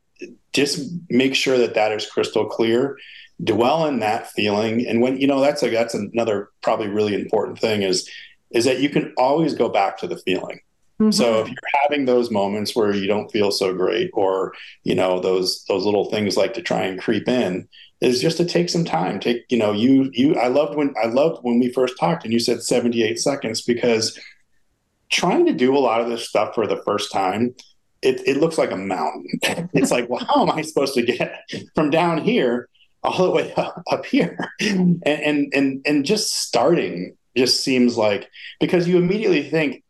[0.54, 2.98] just make sure that that is crystal clear
[3.44, 7.60] dwell in that feeling and when you know that's like that's another probably really important
[7.60, 8.10] thing is
[8.52, 10.60] is that you can always go back to the feeling
[11.00, 11.12] mm-hmm.
[11.12, 15.20] so if you're having those moments where you don't feel so great or you know
[15.20, 17.68] those those little things like to try and creep in
[18.04, 19.20] is just to take some time.
[19.20, 22.34] Take, you know, you you I loved when I loved when we first talked and
[22.34, 24.20] you said 78 seconds because
[25.10, 27.56] trying to do a lot of this stuff for the first time,
[28.04, 29.28] it, it looks like a mountain.
[29.74, 32.70] it's like, well, how am I supposed to get from down here
[33.04, 34.38] all the way up, up here?
[34.60, 39.84] And, and and and just starting just seems like because you immediately think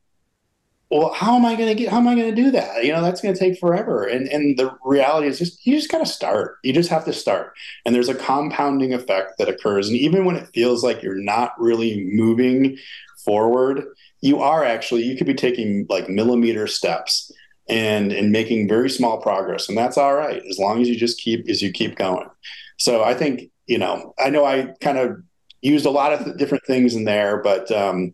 [0.93, 2.85] well, how am I going to get, how am I going to do that?
[2.85, 4.03] You know, that's going to take forever.
[4.03, 6.57] And, and the reality is just, you just got to start.
[6.61, 7.53] You just have to start.
[7.83, 9.87] And there's a compounding effect that occurs.
[9.89, 12.77] And even when it feels like you're not really moving
[13.25, 13.85] forward,
[14.21, 17.31] you are actually, you could be taking like millimeter steps
[17.73, 19.67] and, and making very small progress.
[19.67, 20.43] And that's all right.
[20.47, 22.29] As long as you just keep, as you keep going.
[22.77, 25.17] So I think, you know, I know I kind of
[25.63, 28.13] used a lot of different things in there, but, um,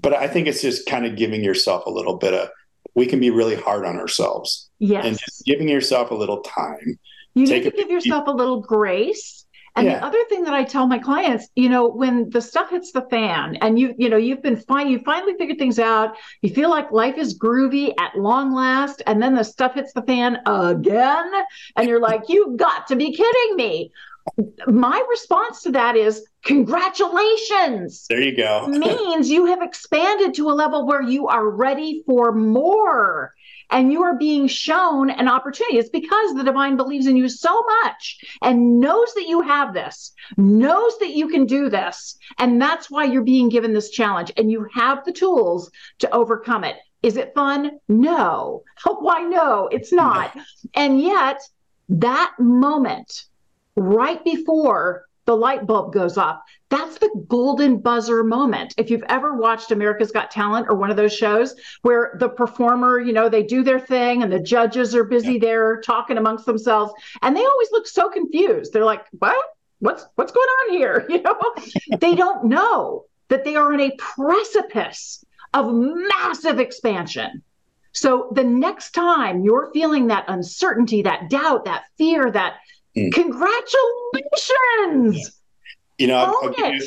[0.00, 2.48] but I think it's just kind of giving yourself a little bit of
[2.94, 4.70] we can be really hard on ourselves.
[4.78, 5.04] Yes.
[5.04, 6.98] And just giving yourself a little time.
[7.34, 9.41] You need to give yourself a little grace.
[9.74, 9.98] And yeah.
[9.98, 13.06] the other thing that I tell my clients, you know, when the stuff hits the
[13.10, 16.68] fan and you, you know, you've been fine, you finally figured things out, you feel
[16.68, 21.30] like life is groovy at long last, and then the stuff hits the fan again,
[21.76, 23.90] and you're like, you've got to be kidding me
[24.66, 28.06] my response to that is congratulations.
[28.08, 28.66] There you go.
[28.68, 33.34] means you have expanded to a level where you are ready for more
[33.72, 35.78] and you are being shown an opportunity.
[35.78, 40.12] It's because the divine believes in you so much and knows that you have this,
[40.36, 42.18] knows that you can do this.
[42.38, 46.64] And that's why you're being given this challenge and you have the tools to overcome
[46.64, 46.76] it.
[47.02, 47.80] Is it fun?
[47.88, 48.62] No.
[48.84, 49.68] Why no?
[49.72, 50.36] It's not.
[50.74, 51.40] and yet,
[51.88, 53.24] that moment
[53.74, 56.40] right before the light bulb goes off.
[56.68, 58.74] That's the golden buzzer moment.
[58.76, 62.98] If you've ever watched America's Got Talent or one of those shows where the performer,
[62.98, 65.40] you know, they do their thing and the judges are busy yeah.
[65.40, 68.72] there talking amongst themselves and they always look so confused.
[68.72, 69.36] They're like, "What?
[69.78, 71.38] What's what's going on here?" You know?
[71.98, 77.42] they don't know that they are on a precipice of massive expansion.
[77.92, 82.54] So the next time you're feeling that uncertainty, that doubt, that fear, that
[82.96, 83.12] Mm.
[83.12, 85.40] Congratulations!
[85.98, 86.82] You know, I'll, I'll give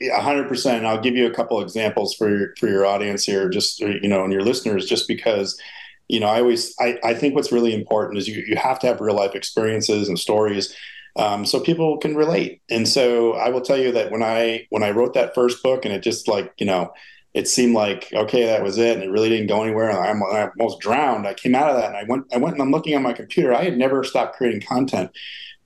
[0.00, 0.86] you a hundred percent.
[0.86, 4.24] I'll give you a couple examples for your for your audience here, just you know,
[4.24, 5.60] and your listeners, just because
[6.08, 8.86] you know, I always I, I think what's really important is you you have to
[8.86, 10.74] have real life experiences and stories.
[11.16, 12.62] Um, so people can relate.
[12.70, 15.84] And so I will tell you that when I when I wrote that first book,
[15.84, 16.92] and it just like you know,
[17.32, 19.90] it seemed like okay, that was it, and it really didn't go anywhere.
[19.90, 21.26] And I almost drowned.
[21.26, 22.26] I came out of that, and I went.
[22.32, 23.54] I went and I'm looking on my computer.
[23.54, 25.10] I had never stopped creating content,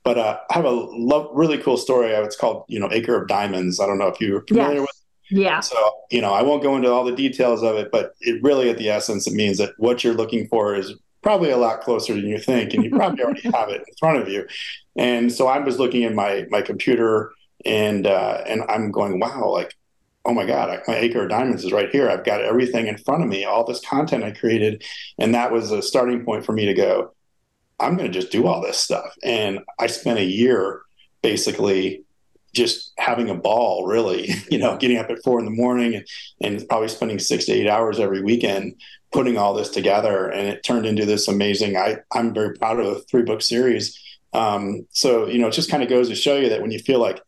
[0.03, 2.11] but uh, I have a lo- really cool story.
[2.11, 3.79] It's called you know Acre of Diamonds.
[3.79, 4.81] I don't know if you're familiar yes.
[4.81, 4.89] with.
[4.89, 4.95] It.
[5.31, 5.59] Yeah.
[5.59, 8.69] So, you know, I won't go into all the details of it, but it really,
[8.69, 12.13] at the essence, it means that what you're looking for is probably a lot closer
[12.13, 14.45] than you think, and you probably already have it in front of you.
[14.95, 17.31] And so I was looking at my my computer,
[17.65, 19.75] and uh, and I'm going, wow, like
[20.25, 22.09] oh my God, my acre of diamonds is right here.
[22.09, 24.83] I've got everything in front of me, all this content I created.
[25.19, 27.13] And that was a starting point for me to go,
[27.79, 29.13] I'm going to just do all this stuff.
[29.23, 30.81] And I spent a year
[31.21, 32.03] basically
[32.53, 36.05] just having a ball, really, you know, getting up at four in the morning and,
[36.41, 38.75] and probably spending six to eight hours every weekend
[39.11, 40.27] putting all this together.
[40.27, 43.99] And it turned into this amazing, I, I'm very proud of the three book series.
[44.33, 46.79] Um, so, you know, it just kind of goes to show you that when you
[46.79, 47.21] feel like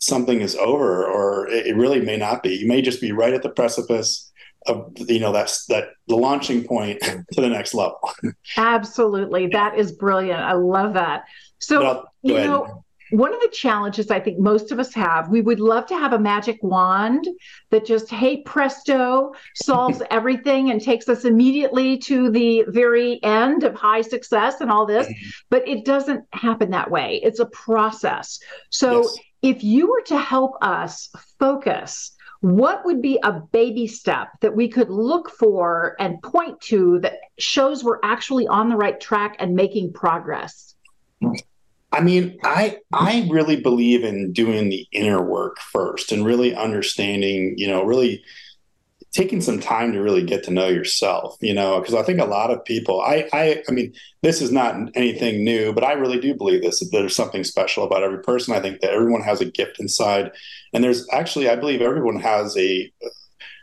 [0.00, 3.42] something is over or it really may not be you may just be right at
[3.42, 4.32] the precipice
[4.66, 7.00] of you know that's that the launching point
[7.32, 7.98] to the next level
[8.56, 11.24] absolutely that is brilliant i love that
[11.58, 12.48] so you ahead.
[12.48, 15.96] know one of the challenges I think most of us have, we would love to
[15.96, 17.26] have a magic wand
[17.70, 23.74] that just, hey, presto, solves everything and takes us immediately to the very end of
[23.74, 25.08] high success and all this.
[25.08, 25.28] Mm-hmm.
[25.48, 27.20] But it doesn't happen that way.
[27.24, 28.38] It's a process.
[28.70, 34.28] So yes if you were to help us focus, what would be a baby step
[34.40, 39.00] that we could look for and point to that shows we're actually on the right
[39.00, 40.74] track and making progress?
[41.92, 47.54] I mean, I I really believe in doing the inner work first and really understanding,
[47.56, 48.22] you know, really
[49.12, 52.24] taking some time to really get to know yourself, you know, because I think a
[52.26, 53.92] lot of people, I, I, I mean,
[54.22, 56.80] this is not anything new, but I really do believe this.
[56.80, 58.54] That there's something special about every person.
[58.54, 60.30] I think that everyone has a gift inside,
[60.72, 62.92] and there's actually, I believe, everyone has a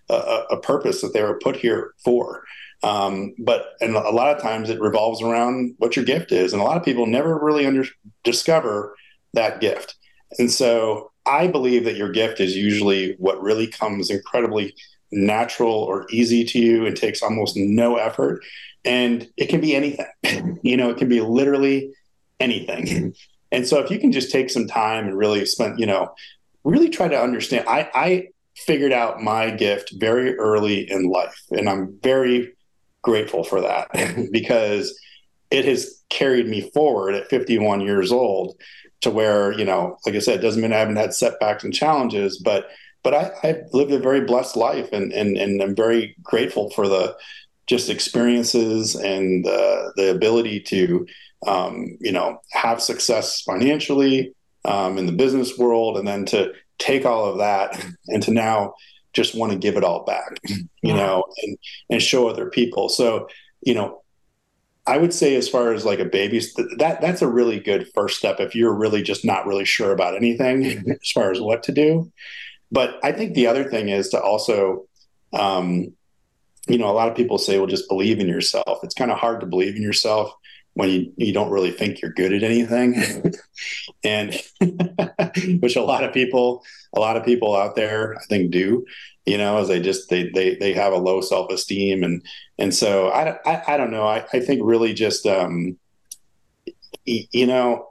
[0.10, 2.44] a, a purpose that they were put here for.
[2.84, 6.62] Um, but and a lot of times it revolves around what your gift is, and
[6.62, 7.86] a lot of people never really under,
[8.24, 8.96] discover
[9.34, 9.96] that gift.
[10.40, 14.76] And so I believe that your gift is usually what really comes incredibly
[15.12, 18.44] natural or easy to you and takes almost no effort.
[18.86, 20.60] And it can be anything.
[20.64, 21.94] you know, it can be literally
[22.40, 23.14] anything.
[23.52, 26.14] And so if you can just take some time and really spend, you know,
[26.64, 27.68] really try to understand.
[27.68, 32.56] I, I figured out my gift very early in life, and I'm very
[33.02, 35.00] grateful for that because
[35.50, 38.58] it has carried me forward at 51 years old
[39.02, 41.74] to where, you know, like I said, it doesn't mean I haven't had setbacks and
[41.74, 42.68] challenges, but
[43.08, 46.90] but I, I've lived a very blessed life and and and I'm very grateful for
[46.90, 47.16] the
[47.66, 51.08] just experiences and uh, the ability to
[51.48, 54.34] um, you know have success financially
[54.66, 58.74] um, in the business world and then to take all of that and to now
[59.14, 60.96] just want to give it all back you yeah.
[60.98, 61.58] know and
[61.90, 63.26] and show other people so
[63.62, 64.02] you know
[64.86, 66.42] I would say as far as like a baby,
[66.78, 70.16] that that's a really good first step if you're really just not really sure about
[70.16, 70.66] anything
[71.02, 72.12] as far as what to do.
[72.72, 74.86] But I think the other thing is to also,
[75.34, 75.94] um,
[76.68, 78.80] you know, a lot of people say, well, just believe in yourself.
[78.84, 80.34] It's kind of hard to believe in yourself
[80.74, 83.34] when you, you don't really think you're good at anything.
[84.04, 84.40] and
[85.60, 86.64] which a lot of people,
[86.94, 88.86] a lot of people out there, I think do,
[89.26, 92.04] you know, as they just, they, they, they have a low self-esteem.
[92.04, 92.24] And,
[92.58, 94.06] and so I, I, I don't know.
[94.06, 95.78] I, I think really just, um,
[97.06, 97.90] you know,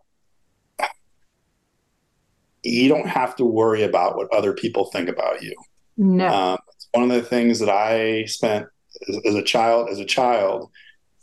[2.67, 5.55] you don't have to worry about what other people think about you.
[5.97, 6.27] No.
[6.29, 8.67] Um, it's one of the things that I spent
[9.09, 9.89] as, as a child.
[9.91, 10.71] As a child,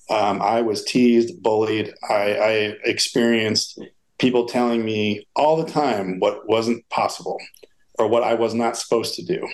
[0.10, 1.94] um, I was teased, bullied.
[2.10, 2.52] I, I
[2.84, 3.80] experienced
[4.18, 7.40] people telling me all the time what wasn't possible
[8.00, 9.48] or what I was not supposed to do.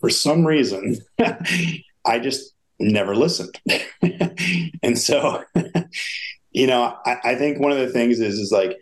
[0.00, 0.98] For some reason,
[2.04, 3.58] I just never listened.
[4.82, 5.42] and so,
[6.50, 8.76] you know, I, I, think one of the things is is like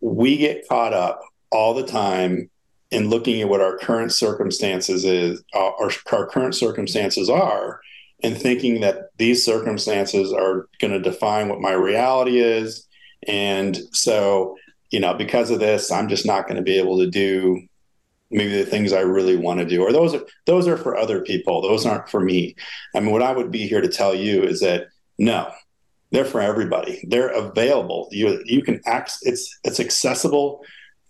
[0.00, 1.20] we get caught up
[1.50, 2.50] all the time
[2.90, 7.80] in looking at what our current circumstances is uh, our, our current circumstances are
[8.22, 12.86] and thinking that these circumstances are going to define what my reality is.
[13.26, 14.56] And so
[14.90, 17.60] you know because of this i'm just not going to be able to do
[18.30, 19.82] maybe the things i really want to do.
[19.82, 21.62] Or those are those are for other people.
[21.62, 22.54] Those aren't for me.
[22.94, 24.88] I mean what i would be here to tell you is that
[25.18, 25.50] no
[26.10, 27.04] they're for everybody.
[27.06, 28.08] They're available.
[28.10, 30.62] You you can act it's it's accessible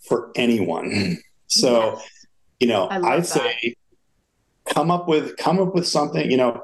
[0.09, 2.27] for anyone so yes.
[2.61, 3.75] you know i'd say
[4.69, 6.63] come up with come up with something you know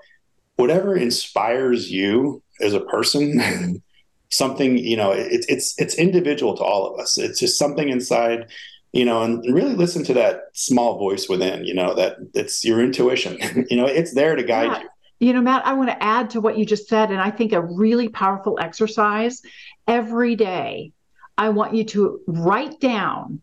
[0.57, 3.83] whatever inspires you as a person
[4.31, 8.47] something you know it's it's it's individual to all of us it's just something inside
[8.93, 12.83] you know and really listen to that small voice within you know that it's your
[12.83, 13.39] intuition
[13.71, 14.83] you know it's there to guide yeah.
[14.83, 14.89] you
[15.21, 17.11] you know, Matt, I want to add to what you just said.
[17.11, 19.41] And I think a really powerful exercise
[19.87, 20.93] every day,
[21.37, 23.43] I want you to write down,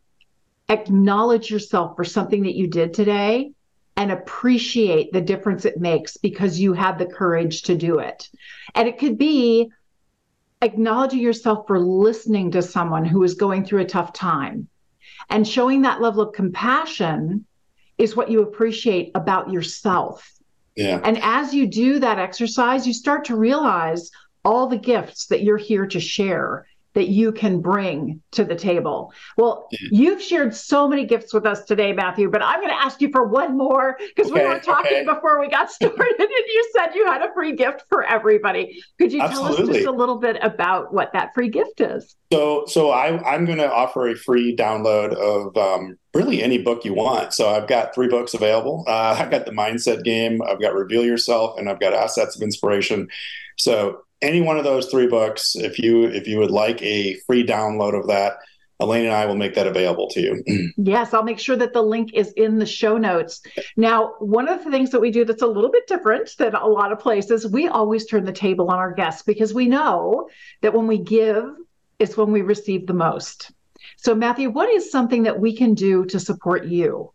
[0.70, 3.52] acknowledge yourself for something that you did today,
[3.98, 8.30] and appreciate the difference it makes because you had the courage to do it.
[8.74, 9.70] And it could be
[10.62, 14.68] acknowledging yourself for listening to someone who is going through a tough time
[15.30, 17.46] and showing that level of compassion
[17.98, 20.32] is what you appreciate about yourself.
[20.76, 21.00] Yeah.
[21.04, 24.10] And as you do that exercise, you start to realize
[24.44, 29.14] all the gifts that you're here to share that you can bring to the table.
[29.38, 33.02] Well, you've shared so many gifts with us today, Matthew, but I'm going to ask
[33.02, 35.06] you for one more because okay, we were talking okay.
[35.06, 38.84] before we got started and you said you had a free gift for everybody.
[39.00, 39.56] Could you Absolutely.
[39.56, 42.16] tell us just a little bit about what that free gift is?
[42.34, 46.86] So, so I, am going to offer a free download of um, really any book
[46.86, 47.34] you want.
[47.34, 48.86] So I've got three books available.
[48.88, 52.42] Uh, I've got the Mindset Game, I've got Reveal Yourself, and I've got Assets of
[52.42, 53.08] Inspiration.
[53.58, 57.45] So any one of those three books, if you if you would like a free
[57.45, 58.38] download of that,
[58.82, 60.72] Elaine and I will make that available to you.
[60.78, 63.41] yes, I'll make sure that the link is in the show notes.
[63.78, 66.67] Now, one of the things that we do that's a little bit different than a
[66.67, 70.30] lot of places, we always turn the table on our guests because we know
[70.61, 71.45] that when we give
[71.99, 73.51] is when we receive the most.
[73.97, 77.13] So, Matthew, what is something that we can do to support you?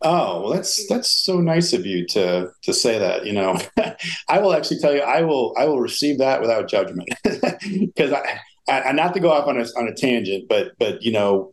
[0.00, 3.26] Oh, well, that's that's so nice of you to to say that.
[3.26, 3.58] You know,
[4.28, 8.40] I will actually tell you, I will I will receive that without judgment because I,
[8.68, 11.52] I not to go off on a on a tangent, but but you know,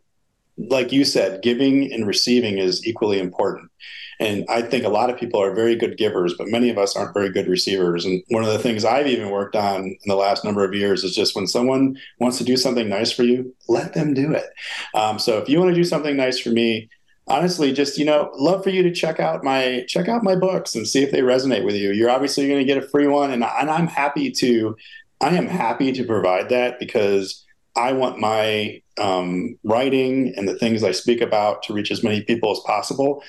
[0.56, 3.70] like you said, giving and receiving is equally important.
[4.18, 6.96] And I think a lot of people are very good givers, but many of us
[6.96, 8.06] aren't very good receivers.
[8.06, 11.04] And one of the things I've even worked on in the last number of years
[11.04, 14.46] is just when someone wants to do something nice for you, let them do it.
[14.94, 16.88] Um, so if you want to do something nice for me,
[17.28, 20.74] honestly just you know love for you to check out my check out my books
[20.74, 21.92] and see if they resonate with you.
[21.92, 24.76] You're obviously going to get a free one and, and i'm happy to
[25.20, 30.82] i am happy to provide that because i want my um, writing and the things
[30.82, 33.22] i speak about to reach as many people as possible.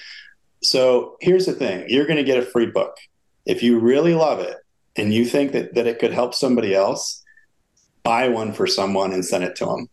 [0.63, 2.97] So here's the thing you're going to get a free book.
[3.45, 4.57] If you really love it
[4.95, 7.23] and you think that, that it could help somebody else
[8.03, 9.87] buy one for someone and send it to them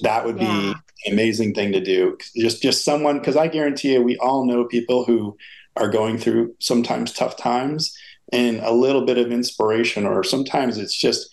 [0.00, 0.46] That would yeah.
[0.46, 0.68] be
[1.06, 2.16] an amazing thing to do.
[2.36, 5.36] Just just someone because I guarantee you, we all know people who
[5.76, 7.96] are going through sometimes tough times
[8.32, 11.30] and a little bit of inspiration, or sometimes it's just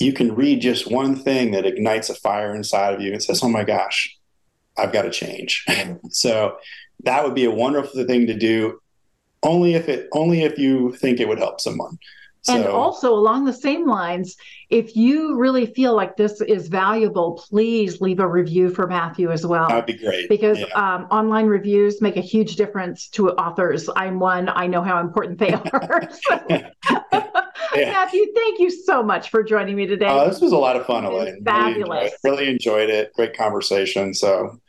[0.00, 3.42] you can read just one thing that ignites a fire inside of you and says,
[3.42, 4.16] "Oh my gosh,
[4.78, 5.64] I've got to change."
[6.10, 6.56] so
[7.04, 8.80] that would be a wonderful thing to do.
[9.42, 11.98] Only if it only if you think it would help someone.
[12.44, 14.36] So, and also along the same lines,
[14.68, 19.46] if you really feel like this is valuable, please leave a review for Matthew as
[19.46, 19.66] well.
[19.68, 20.28] That'd be great.
[20.28, 20.66] Because yeah.
[20.74, 23.88] um, online reviews make a huge difference to authors.
[23.96, 24.50] I'm one.
[24.50, 26.08] I know how important they are.
[26.50, 26.70] yeah.
[27.74, 30.06] Matthew, thank you so much for joining me today.
[30.06, 31.42] Uh, this was a lot of fun, Elaine.
[31.44, 32.12] Fabulous.
[32.22, 33.12] Really enjoyed, really enjoyed it.
[33.14, 34.12] Great conversation.
[34.12, 34.60] So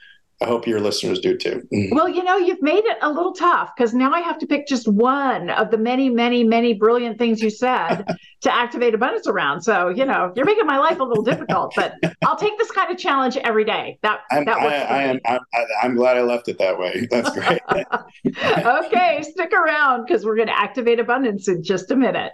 [0.45, 1.67] I hope your listeners do too.
[1.73, 1.89] Mm.
[1.91, 4.67] Well, you know, you've made it a little tough because now I have to pick
[4.67, 8.03] just one of the many, many, many brilliant things you said
[8.41, 9.61] to activate abundance around.
[9.61, 12.91] So, you know, you're making my life a little difficult, but I'll take this kind
[12.91, 13.97] of challenge every day.
[14.03, 14.85] That I'm, that works.
[14.87, 15.19] I, I am.
[15.25, 15.39] I'm,
[15.81, 17.07] I'm glad I left it that way.
[17.09, 17.61] That's great.
[18.85, 22.33] okay, stick around because we're going to activate abundance in just a minute.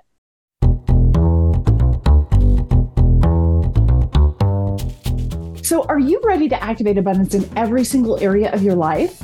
[5.63, 9.21] So, are you ready to activate abundance in every single area of your life?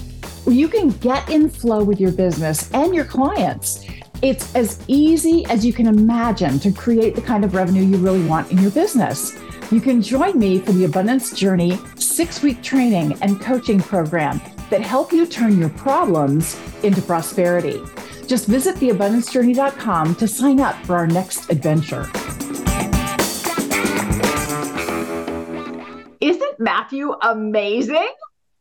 [0.47, 3.85] You can get in flow with your business and your clients.
[4.21, 8.23] It's as easy as you can imagine to create the kind of revenue you really
[8.25, 9.37] want in your business.
[9.71, 14.81] You can join me for the Abundance Journey six week training and coaching program that
[14.81, 17.81] help you turn your problems into prosperity.
[18.27, 22.09] Just visit theabundancejourney.com to sign up for our next adventure.
[26.59, 28.09] Matthew amazing?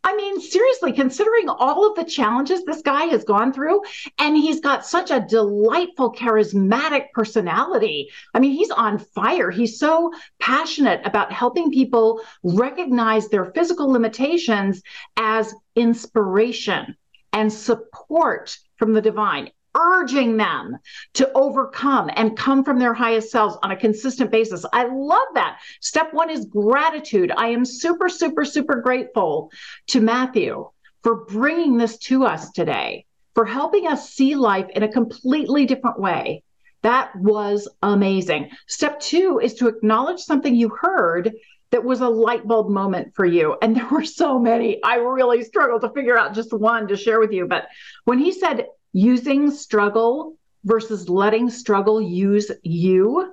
[0.07, 3.83] I mean, seriously, considering all of the challenges this guy has gone through,
[4.19, 8.09] and he's got such a delightful, charismatic personality.
[8.33, 9.51] I mean, he's on fire.
[9.51, 14.81] He's so passionate about helping people recognize their physical limitations
[15.17, 16.97] as inspiration
[17.33, 20.79] and support from the divine urging them
[21.15, 24.65] to overcome and come from their highest selves on a consistent basis.
[24.73, 25.59] I love that.
[25.81, 27.33] Step one is gratitude.
[27.37, 29.51] I am super, super, super grateful
[29.89, 30.69] to Matthew
[31.03, 33.05] for bringing this to us today,
[33.35, 36.43] for helping us see life in a completely different way.
[36.83, 38.51] That was amazing.
[38.67, 41.33] Step two is to acknowledge something you heard
[41.71, 43.57] that was a light bulb moment for you.
[43.61, 44.83] And there were so many.
[44.83, 47.47] I really struggled to figure out just one to share with you.
[47.47, 47.67] But
[48.05, 48.67] when he said,
[48.97, 53.31] using struggle versus letting struggle use you.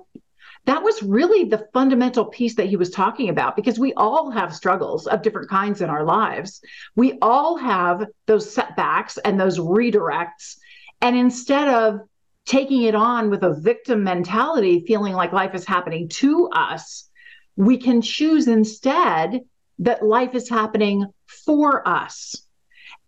[0.66, 4.54] That was really the fundamental piece that he was talking about because we all have
[4.54, 6.60] struggles of different kinds in our lives.
[6.96, 10.58] We all have those setbacks and those redirects.
[11.00, 12.00] And instead of
[12.44, 17.08] taking it on with a victim mentality, feeling like life is happening to us,
[17.56, 19.40] we can choose instead
[19.78, 22.43] that life is happening for us.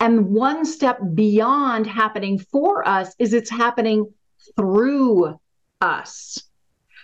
[0.01, 4.13] And one step beyond happening for us is it's happening
[4.57, 5.39] through
[5.81, 6.39] us.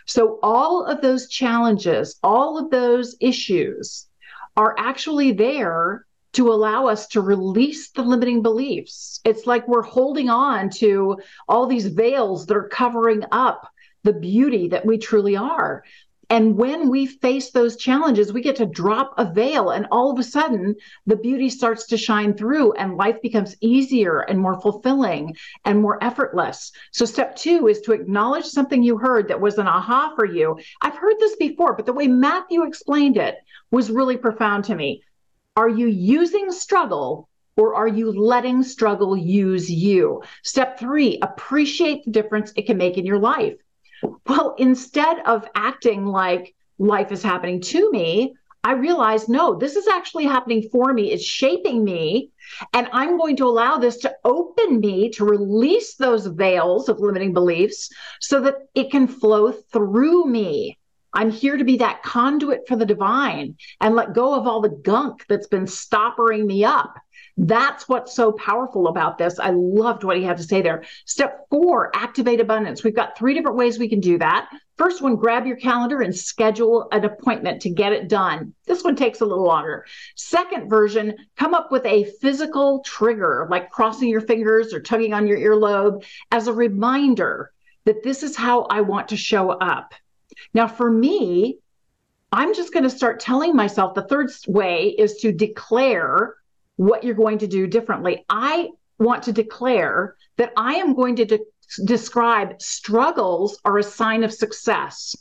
[0.06, 4.08] So, all of those challenges, all of those issues
[4.56, 9.20] are actually there to allow us to release the limiting beliefs.
[9.24, 11.18] It's like we're holding on to
[11.48, 13.68] all these veils that are covering up
[14.02, 15.84] the beauty that we truly are.
[16.32, 20.18] And when we face those challenges, we get to drop a veil, and all of
[20.18, 25.36] a sudden, the beauty starts to shine through, and life becomes easier and more fulfilling
[25.66, 26.72] and more effortless.
[26.90, 30.58] So, step two is to acknowledge something you heard that was an aha for you.
[30.80, 33.34] I've heard this before, but the way Matthew explained it
[33.70, 35.02] was really profound to me.
[35.58, 37.28] Are you using struggle
[37.58, 40.22] or are you letting struggle use you?
[40.44, 43.58] Step three, appreciate the difference it can make in your life.
[44.26, 48.34] Well, instead of acting like life is happening to me,
[48.64, 51.10] I realized no, this is actually happening for me.
[51.10, 52.30] It's shaping me.
[52.72, 57.32] And I'm going to allow this to open me to release those veils of limiting
[57.32, 57.90] beliefs
[58.20, 60.78] so that it can flow through me.
[61.14, 64.70] I'm here to be that conduit for the divine and let go of all the
[64.70, 66.94] gunk that's been stoppering me up.
[67.38, 69.38] That's what's so powerful about this.
[69.38, 70.84] I loved what he had to say there.
[71.06, 72.84] Step four, activate abundance.
[72.84, 74.50] We've got three different ways we can do that.
[74.76, 78.54] First one, grab your calendar and schedule an appointment to get it done.
[78.66, 79.86] This one takes a little longer.
[80.14, 85.26] Second version, come up with a physical trigger, like crossing your fingers or tugging on
[85.26, 87.52] your earlobe, as a reminder
[87.84, 89.94] that this is how I want to show up.
[90.52, 91.58] Now, for me,
[92.30, 96.34] I'm just going to start telling myself the third way is to declare
[96.82, 98.24] what you're going to do differently.
[98.28, 101.38] I want to declare that I am going to de-
[101.84, 105.16] describe struggles are a sign of success.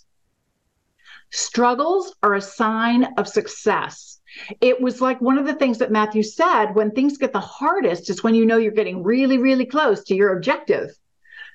[1.29, 4.19] Struggles are a sign of success.
[4.59, 8.09] It was like one of the things that Matthew said when things get the hardest
[8.09, 10.89] is when you know you're getting really, really close to your objective.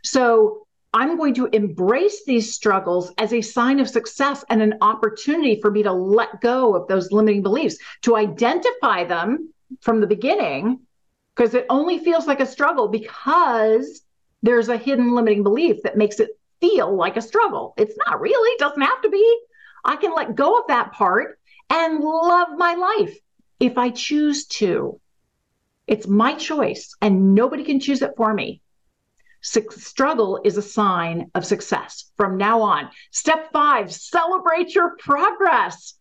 [0.05, 5.61] So I'm going to embrace these struggles as a sign of success and an opportunity
[5.61, 10.81] for me to let go of those limiting beliefs, to identify them from the beginning,
[11.35, 14.03] because it only feels like a struggle because
[14.43, 17.75] there's a hidden limiting belief that makes it feel like a struggle.
[17.77, 19.39] It's not really, it doesn't have to be.
[19.85, 21.39] I can let go of that part
[21.69, 23.19] and love my life
[23.61, 25.01] if I choose to.
[25.87, 28.61] It's my choice, and nobody can choose it for me.
[29.41, 32.91] Struggle is a sign of success from now on.
[33.13, 35.95] Step five, celebrate your progress.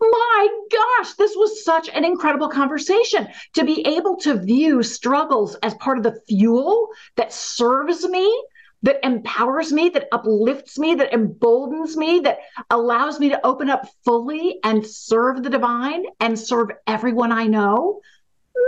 [0.00, 5.74] My gosh, this was such an incredible conversation to be able to view struggles as
[5.74, 8.42] part of the fuel that serves me
[8.82, 12.38] that empowers me, that uplifts me, that emboldens me, that
[12.70, 18.00] allows me to open up fully and serve the divine and serve everyone I know.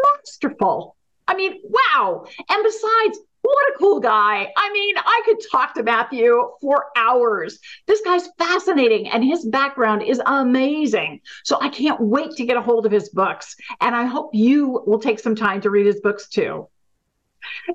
[0.04, 0.96] Masterful.
[1.26, 2.26] I mean, wow.
[2.48, 4.50] And besides, what a cool guy.
[4.56, 7.58] I mean, I could talk to Matthew for hours.
[7.86, 11.20] This guy's fascinating and his background is amazing.
[11.44, 13.54] So I can't wait to get a hold of his books.
[13.82, 16.68] And I hope you will take some time to read his books too.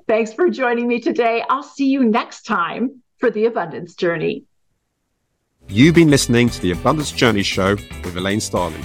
[0.08, 1.44] Thanks for joining me today.
[1.48, 4.44] I'll see you next time for the Abundance Journey.
[5.68, 8.84] You've been listening to the Abundance Journey Show with Elaine Starling.